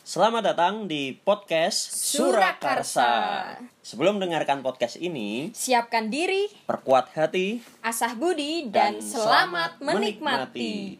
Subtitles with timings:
[0.00, 3.52] Selamat datang di podcast Surakarsa.
[3.84, 10.96] Sebelum mendengarkan podcast ini, Siapkan diri, perkuat hati asah budi, dan, selamat menikmati.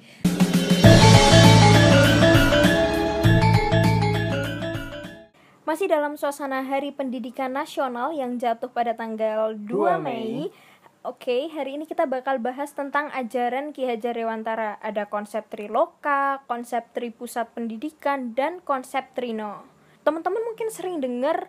[5.65, 10.53] Masih dalam suasana Hari Pendidikan Nasional yang jatuh pada tanggal 2 2 Mei.
[11.01, 14.77] Oke, hari ini kita bakal bahas tentang ajaran Ki Hajar Dewantara.
[14.85, 19.65] Ada konsep Triloka, konsep Tri Pusat Pendidikan, dan konsep Trino.
[20.05, 21.49] Teman-teman mungkin sering dengar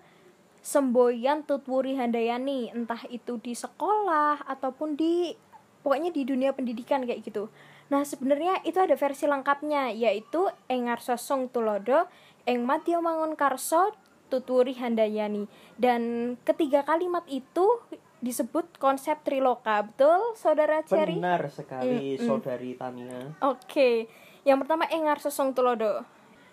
[0.63, 5.35] semboyan Tutwuri Handayani, entah itu di sekolah ataupun di
[5.83, 7.51] pokoknya di dunia pendidikan kayak gitu.
[7.91, 12.07] Nah, sebenarnya itu ada versi lengkapnya yaitu Engar Sosong Tulodo,
[12.47, 13.91] Eng Madyo Mangun Karso,
[14.31, 15.51] Tutwuri Handayani.
[15.75, 17.83] Dan ketiga kalimat itu
[18.21, 19.81] disebut konsep Triloka.
[19.81, 21.17] Betul, Saudara Cherry?
[21.17, 22.27] Benar sekali Mm, mm.
[22.29, 23.19] saudari Tania.
[23.41, 24.05] Oke.
[24.45, 26.05] Yang pertama Engar Sosong Tulodo.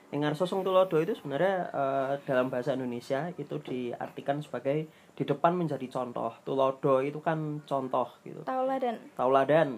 [0.09, 5.85] Engar Sosong Tulodo itu sebenarnya eh, dalam bahasa Indonesia itu diartikan sebagai di depan menjadi
[5.93, 6.33] contoh.
[6.49, 8.41] Tulodo itu kan contoh gitu.
[8.49, 8.97] Tauladan.
[9.13, 9.71] Tauladan.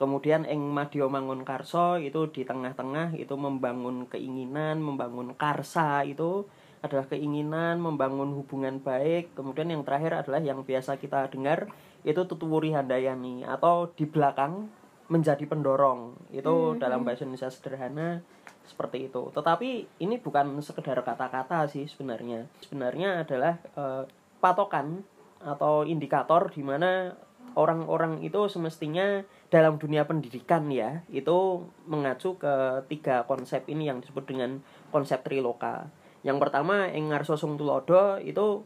[0.00, 6.48] Kemudian Eng Madyo Mangun Karso itu di tengah-tengah itu membangun keinginan, membangun karsa itu
[6.80, 9.36] adalah keinginan membangun hubungan baik.
[9.36, 11.68] Kemudian yang terakhir adalah yang biasa kita dengar
[12.04, 14.72] itu Tutuwuri Handayani atau di belakang
[15.12, 16.16] menjadi pendorong.
[16.32, 16.78] Itu Mhm.
[16.80, 18.24] dalam bahasa Indonesia sederhana
[18.64, 19.28] seperti itu.
[19.34, 22.46] Tetapi ini bukan sekedar kata-kata sih sebenarnya.
[22.64, 24.04] Sebenarnya adalah eh,
[24.40, 25.04] patokan
[25.40, 27.12] atau indikator di mana
[27.58, 34.22] orang-orang itu semestinya dalam dunia pendidikan ya itu mengacu ke tiga konsep ini yang disebut
[34.30, 34.62] dengan
[34.94, 35.90] konsep triloka.
[36.20, 38.64] Yang pertama Engar Sosong Tulodo itu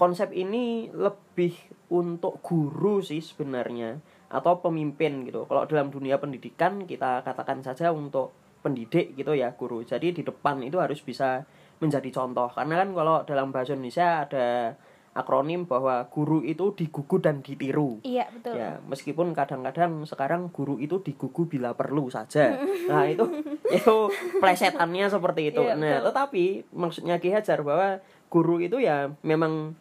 [0.00, 1.52] konsep ini lebih
[1.92, 5.44] untuk guru sih sebenarnya atau pemimpin gitu.
[5.50, 8.30] Kalau dalam dunia pendidikan kita katakan saja untuk
[8.62, 9.82] pendidik gitu ya guru.
[9.82, 11.42] Jadi di depan itu harus bisa
[11.82, 12.48] menjadi contoh.
[12.52, 14.76] Karena kan kalau dalam bahasa Indonesia ada
[15.10, 17.98] akronim bahwa guru itu digugu dan ditiru.
[18.06, 18.54] Iya, betul.
[18.54, 22.54] Ya, meskipun kadang-kadang sekarang guru itu digugu bila perlu saja.
[22.90, 23.22] Nah, itu
[23.70, 24.10] itu
[24.42, 25.62] plesetannya seperti itu.
[25.62, 26.06] Iya, nah, betul.
[26.10, 29.78] tetapi maksudnya Ki Hajar bahwa guru itu ya memang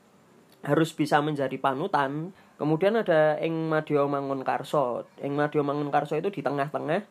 [0.61, 2.33] harus bisa menjadi panutan.
[2.59, 5.09] Kemudian ada Eng Madyo Mangun Karso.
[5.23, 7.01] Eng Madyo Mangun Karso itu di tengah-tengah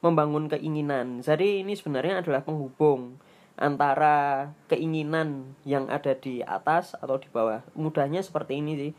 [0.00, 1.20] membangun keinginan.
[1.20, 3.20] Jadi ini sebenarnya adalah penghubung
[3.56, 7.62] antara keinginan yang ada di atas atau di bawah.
[7.76, 8.92] Mudahnya seperti ini sih.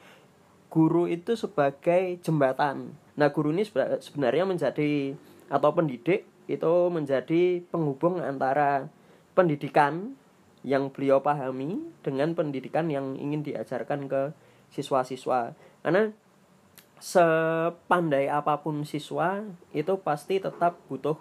[0.74, 2.98] Guru itu sebagai jembatan.
[3.14, 3.62] Nah, guru ini
[4.02, 5.14] sebenarnya menjadi
[5.54, 8.90] atau pendidik itu menjadi penghubung antara
[9.38, 10.18] pendidikan
[10.66, 14.22] yang beliau pahami dengan pendidikan yang ingin diajarkan ke
[14.74, 15.54] siswa-siswa.
[15.84, 16.10] Karena
[17.04, 19.44] sepandai apa pun siswa
[19.76, 21.20] itu pasti tetap butuh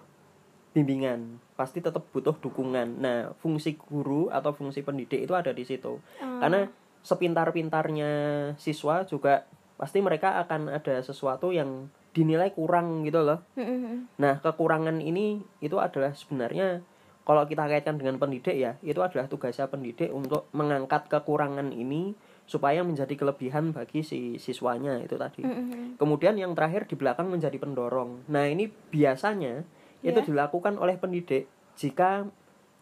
[0.73, 3.01] bimbingan, pasti tetap butuh dukungan.
[3.01, 6.01] Nah, fungsi guru atau fungsi pendidik itu ada di situ.
[6.21, 6.41] Hmm.
[6.41, 6.69] Karena
[7.03, 8.11] sepintar-pintarnya
[8.57, 9.45] siswa juga
[9.77, 13.43] pasti mereka akan ada sesuatu yang dinilai kurang gitu loh.
[13.59, 14.07] Mm-mm.
[14.21, 16.85] Nah, kekurangan ini itu adalah sebenarnya
[17.27, 22.15] kalau kita kaitkan dengan pendidik ya, itu adalah tugasnya pendidik untuk mengangkat kekurangan ini
[22.47, 25.43] supaya menjadi kelebihan bagi si siswanya itu tadi.
[25.43, 25.99] Mm-mm.
[25.99, 28.29] Kemudian yang terakhir di belakang menjadi pendorong.
[28.29, 29.65] Nah, ini biasanya
[30.03, 30.27] itu Iya.
[30.27, 32.27] dilakukan oleh pendidik jika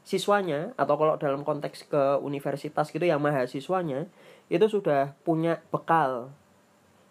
[0.01, 4.09] siswanya atau kalau dalam konteks ke universitas gitu ya mahasiswanya
[4.49, 6.33] itu sudah punya bekal.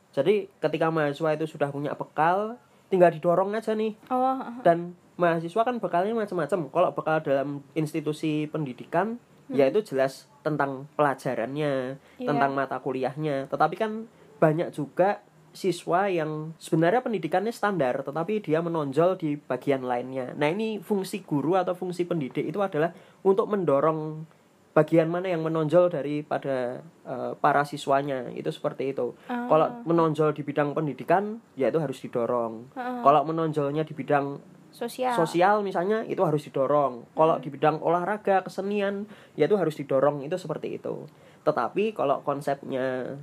[0.09, 2.58] Jadi ketika mahasiswa itu sudah punya bekal,
[2.90, 9.22] tinggal didorong aja nih Oh, dan mahasiswa kan bekalnya macam-macam kalau bekal dalam institusi pendidikan
[9.46, 9.58] Hmm.
[9.58, 12.28] ya itu jelas tentang pelajarannya Iya.
[12.30, 14.06] tentang mata kuliahnya tetapi kan
[14.38, 20.79] banyak juga siswa yang sebenarnya pendidikannya standar tetapi dia menonjol di bagian lainnya nah ini
[20.79, 22.93] fungsi guru atau fungsi pendidik itu adalah
[23.25, 24.23] untuk mendorong
[24.69, 29.49] bagian mana yang menonjol daripada eh, para siswanya itu seperti itu Ah.
[29.49, 33.01] kalau menonjol di bidang pendidikan ya itu harus didorong Ah.
[33.01, 34.37] kalau menonjolnya di bidang
[34.69, 35.17] sosial.
[35.17, 37.01] sosial misalnya itu harus didorong.
[37.17, 41.09] Kalau di bidang olahraga, kesenian, ya itu harus didorong itu seperti itu.
[41.41, 43.17] Tetapi kalau konsepnya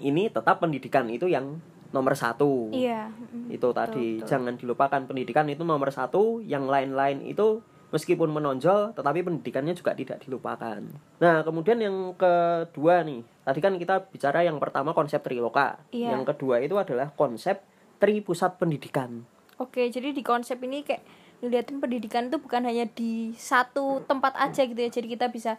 [0.00, 1.58] ini tetap pendidikan itu yang
[1.90, 2.68] nomor satu.
[2.72, 3.08] Iya.
[3.48, 4.28] Itu tadi betul.
[4.28, 6.40] jangan dilupakan pendidikan itu nomor satu.
[6.44, 10.80] Yang lain-lain itu meskipun menonjol, tetapi pendidikannya juga tidak dilupakan.
[11.20, 15.80] Nah kemudian yang kedua nih, tadi kan kita bicara yang pertama konsep triloka.
[15.88, 16.12] Iya.
[16.16, 17.64] Yang kedua itu adalah konsep
[17.96, 19.24] tri pusat pendidikan.
[19.58, 21.02] Oke, jadi di konsep ini kayak
[21.42, 24.90] ngeliatin pendidikan itu bukan hanya di satu tempat aja gitu ya.
[24.90, 25.58] Jadi kita bisa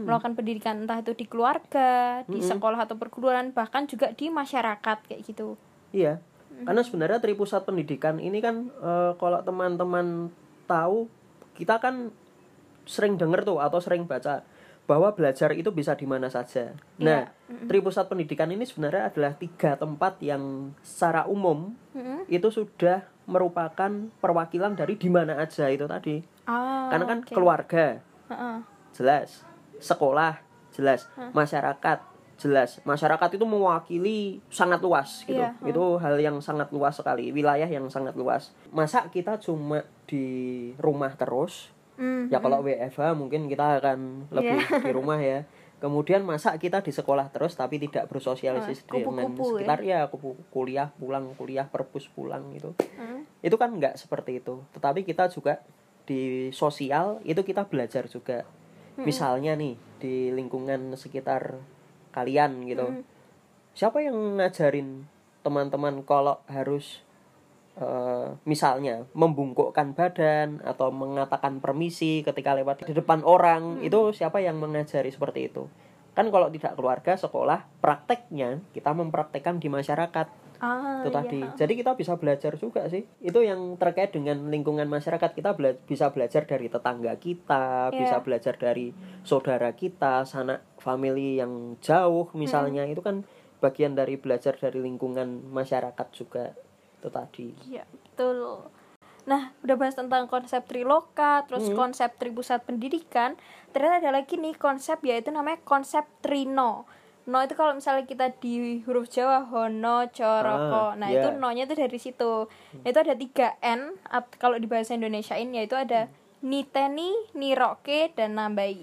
[0.00, 2.50] melakukan pendidikan entah itu di keluarga, di Mm-mm.
[2.56, 5.54] sekolah atau perguruan, bahkan juga di masyarakat kayak gitu.
[5.92, 6.18] Iya,
[6.64, 10.32] karena sebenarnya tri pusat pendidikan ini kan eh, kalau teman-teman
[10.64, 11.06] tahu
[11.52, 12.08] kita kan
[12.88, 14.42] sering denger tuh atau sering baca
[14.82, 16.74] bahwa belajar itu bisa di mana saja.
[16.98, 17.30] Nah,
[17.70, 22.26] Tripusat Pendidikan ini sebenarnya adalah tiga tempat yang secara umum Mm-mm.
[22.26, 26.18] itu sudah merupakan perwakilan dari di mana aja itu tadi.
[26.50, 27.30] Ah, Karena kan oke.
[27.30, 27.86] keluarga
[28.26, 28.56] Heeh.
[28.98, 29.46] jelas,
[29.82, 30.38] sekolah
[30.70, 31.98] jelas, masyarakat
[32.38, 32.82] jelas.
[32.82, 35.38] Masyarakat itu mewakili sangat luas gitu.
[35.38, 38.50] Iya, Itu hal yang sangat luas sekali, wilayah yang sangat luas.
[38.70, 40.26] Masa kita cuma di
[40.78, 41.70] rumah terus?
[41.94, 44.78] Mm, Ya kalau WFH mungkin kita akan lebih Iya.
[44.86, 45.44] di rumah ya.
[45.78, 49.42] Kemudian masa kita di sekolah terus tapi tidak bersosialisasi Oh, dengan ya.
[49.42, 52.74] sekitar ya, kupu kuliah pulang kuliah perpus pulang gitu.
[52.98, 53.22] Mm.
[53.38, 54.62] Itu kan nggak seperti itu.
[54.74, 55.62] Tetapi kita juga
[56.02, 58.42] di sosial itu kita belajar juga.
[59.00, 61.56] Misalnya nih di lingkungan sekitar
[62.12, 63.06] kalian gitu.
[63.72, 65.08] Siapa yang ngajarin
[65.40, 67.00] teman-teman kalau harus
[67.80, 74.60] eh, misalnya membungkukkan badan atau mengatakan permisi ketika lewat di depan orang itu siapa yang
[74.60, 75.66] mengajari seperti itu?
[76.12, 81.18] Kan kalau tidak keluarga sekolah prakteknya kita mempraktekkan di masyarakat Ah, itu iya.
[81.18, 85.74] tadi jadi kita bisa belajar juga sih itu yang terkait dengan lingkungan masyarakat kita bela-
[85.82, 87.98] bisa belajar dari tetangga kita Iya.
[87.98, 88.94] bisa belajar dari
[89.26, 93.26] saudara kita sanak family yang jauh misalnya itu kan
[93.58, 96.54] bagian dari belajar dari lingkungan masyarakat juga
[96.96, 98.70] itu tadi Iya, betul.
[99.22, 101.78] Nah, udah bahas tentang konsep triloka, terus Hmm.
[101.78, 103.38] konsep tripusat pendidikan.
[103.70, 106.86] Ternyata ada lagi nih konsep yaitu namanya konsep trino.
[107.22, 110.90] No itu kalau misalnya kita di huruf Jawa hono, coroko.
[110.90, 111.22] Ah, nah, iya.
[111.22, 112.50] itu no-nya itu dari situ.
[112.82, 113.94] Itu ada 3 N
[114.36, 116.10] kalau di bahasa Indonesiain yaitu ada
[116.42, 118.82] niteni, niroke dan nambai.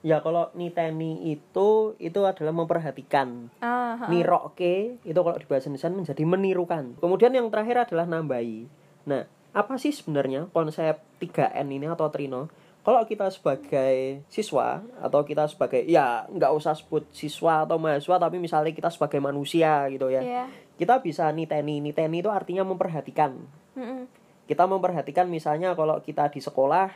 [0.00, 4.08] ya kalau niteni itu itu adalah memperhatikan Ah, ha.
[4.08, 6.84] niroke itu kalau di bahasa Indonesia menjadi menirukan.
[6.96, 8.64] Kemudian yang terakhir adalah nambahi.
[9.04, 12.48] Nah, apa sih sebenarnya konsep 3N ini atau trino?
[12.80, 18.40] Kalau kita sebagai siswa atau kita sebagai ya nggak usah sebut siswa atau mahasiswa tapi
[18.40, 20.24] misalnya kita sebagai manusia gitu ya.
[20.24, 20.44] Iya.
[20.80, 21.84] Kita bisa niteni.
[21.84, 23.36] Niteni itu artinya memperhatikan.
[23.76, 24.08] Mm-mm.
[24.48, 26.88] Kita memperhatikan misalnya kalau kita di sekolah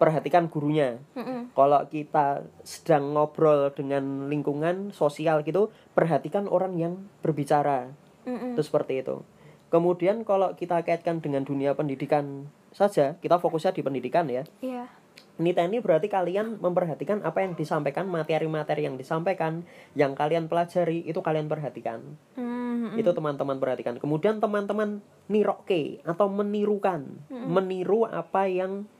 [0.00, 0.96] perhatikan gurunya.
[1.12, 1.52] Mm-mm.
[1.52, 7.92] Kalau kita sedang ngobrol dengan lingkungan sosial gitu, perhatikan orang yang berbicara.
[8.24, 8.56] Mm-mm.
[8.56, 9.20] Itu seperti itu.
[9.68, 14.48] Kemudian kalau kita kaitkan dengan dunia pendidikan saja, kita fokusnya di pendidikan ya.
[14.64, 14.88] Iya.
[15.38, 19.62] Niteni berarti kalian memperhatikan apa yang disampaikan, materi-materi yang disampaikan,
[19.94, 22.18] yang kalian pelajari itu kalian perhatikan.
[22.34, 22.98] Mm-mm.
[22.98, 24.02] Itu teman-teman perhatikan.
[24.02, 24.98] Kemudian teman-teman
[25.30, 28.90] niroke atau menirukan, meniru apa yang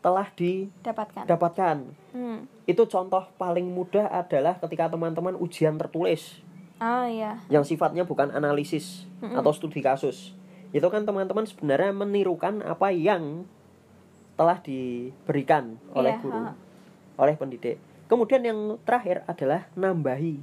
[0.00, 0.30] telah
[0.80, 1.26] Dapatkan.
[1.28, 1.76] didapatkan.
[2.16, 2.38] Mm.
[2.64, 6.40] Itu contoh paling mudah adalah ketika teman-teman ujian tertulis
[6.80, 7.36] Ah, iya.
[7.52, 10.32] yang sifatnya bukan analisis atau studi kasus.
[10.72, 13.44] Itu kan teman-teman sebenarnya menirukan apa yang
[14.40, 16.56] telah diberikan oleh Iya, guru, ha.
[17.20, 17.76] oleh pendidik.
[18.08, 20.40] Kemudian yang terakhir adalah nambahi.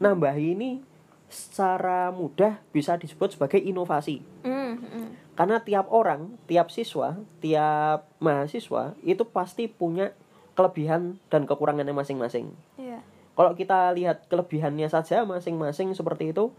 [0.00, 0.80] Nambahi ini
[1.28, 4.24] secara mudah bisa disebut sebagai inovasi.
[4.40, 5.08] Mm, mm.
[5.36, 10.16] Karena tiap orang, tiap siswa, tiap mahasiswa itu pasti punya
[10.56, 12.56] kelebihan dan kekurangannya masing-masing.
[12.80, 13.04] Iya.
[13.36, 16.56] Kalau kita lihat kelebihannya saja masing-masing seperti itu,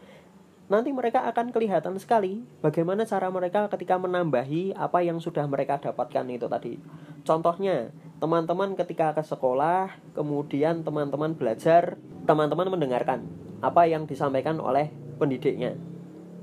[0.68, 6.28] nanti mereka akan kelihatan sekali bagaimana cara mereka ketika menambahi apa yang sudah mereka dapatkan
[6.28, 6.76] itu tadi.
[7.24, 13.28] Contohnya, teman-teman ketika ke sekolah, kemudian teman-teman belajar, teman-teman mendengarkan
[13.64, 15.76] apa yang disampaikan oleh pendidiknya.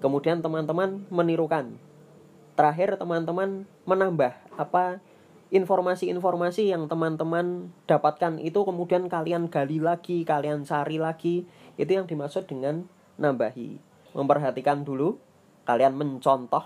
[0.00, 1.76] Kemudian teman-teman menirukan.
[2.54, 5.00] Terakhir teman-teman menambah apa
[5.48, 11.48] informasi-informasi yang teman-teman dapatkan itu kemudian kalian gali lagi, kalian cari lagi.
[11.80, 13.93] Itu yang dimaksud dengan nambahi.
[14.14, 15.18] Memperhatikan dulu,
[15.66, 16.62] kalian mencontoh,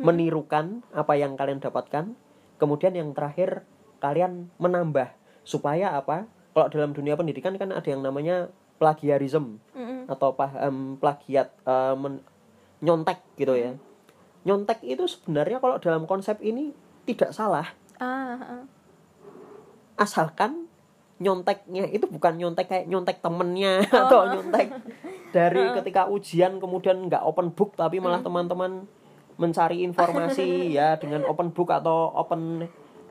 [0.00, 2.16] menirukan apa yang kalian dapatkan.
[2.58, 3.62] Kemudian yang terakhir
[4.00, 5.12] kalian menambah
[5.44, 6.26] supaya apa?
[6.56, 10.10] Kalau dalam dunia pendidikan kan ada yang namanya plagiarism Mm-mm.
[10.10, 11.54] atau paham plagiat
[11.98, 12.24] men-
[12.80, 13.74] nyontek gitu ya.
[14.46, 16.72] Nyontek itu sebenarnya kalau dalam konsep ini
[17.04, 17.66] tidak salah
[17.98, 18.62] Ah, ah.
[19.98, 20.70] asalkan
[21.18, 24.70] nyonteknya itu bukan nyontek kayak nyontek temennya atau nyontek
[25.28, 28.88] dari ketika ujian kemudian nggak open book tapi malah teman-teman
[29.38, 32.66] mencari informasi ya dengan open book atau open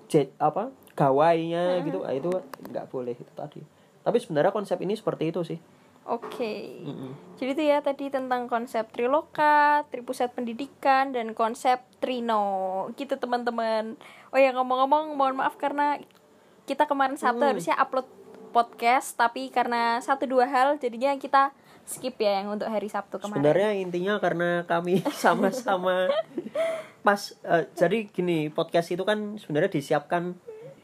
[0.07, 2.31] jet apa gawainya gitu ah, itu
[2.73, 3.61] nggak boleh itu tadi
[4.01, 5.59] tapi sebenarnya konsep ini seperti itu sih
[6.07, 6.79] Oke.
[6.87, 7.35] Mm-mm.
[7.35, 12.87] Jadi itu ya tadi tentang konsep triloka, tripusat pendidikan dan konsep trino.
[12.95, 13.99] Gitu teman-teman.
[14.31, 15.99] Oh ya ngomong-ngomong mohon maaf karena
[16.63, 17.51] kita kemarin Sabtu Hmm.
[17.51, 18.07] harusnya upload
[18.55, 21.51] podcast tapi karena satu dua hal jadinya kita
[21.87, 23.39] skip ya yang untuk hari Sabtu kemarin.
[23.39, 26.11] Sebenarnya intinya karena kami sama-sama
[26.99, 30.35] pas eh, jadi gini podcast itu kan sebenarnya disiapkan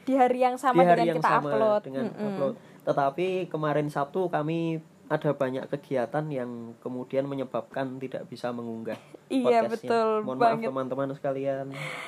[0.04, 1.82] di hari yang sama di hari dengan yang kita sama upload.
[1.84, 2.28] dengan Mm-mm.
[2.32, 2.54] upload.
[2.84, 10.24] Tetapi kemarin Sabtu kami ada banyak kegiatan yang kemudian menyebabkan tidak bisa mengunggah Iya, betul
[10.24, 10.58] Mohon banget.
[10.58, 11.66] maaf teman-teman sekalian.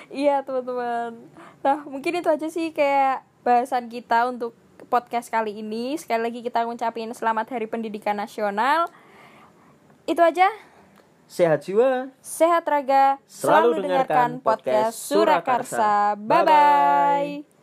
[0.07, 1.11] Iya teman-teman.
[1.61, 4.55] Nah mungkin itu aja sih kayak bahasan kita untuk
[4.87, 5.97] podcast kali ini.
[5.97, 8.87] Sekali lagi kita ngucapin selamat Hari Pendidikan Nasional.
[10.05, 10.47] Itu aja.
[11.25, 12.13] Sehat jiwa.
[12.21, 13.17] Sehat raga.
[13.25, 16.13] Selalu dengarkan podcast Surakarsa.
[16.21, 17.54] Bye bye.